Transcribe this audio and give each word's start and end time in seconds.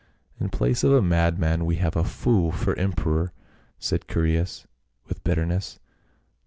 "In 0.41 0.49
place 0.49 0.83
of 0.83 0.93
a 0.93 1.01
madman 1.03 1.63
we 1.63 1.75
have 1.75 1.95
a 1.95 2.03
fool 2.03 2.51
for 2.51 2.75
em 2.75 2.91
peror," 2.91 3.29
said 3.77 4.07
Chaereas 4.07 4.65
with 5.07 5.23
bitterness. 5.23 5.77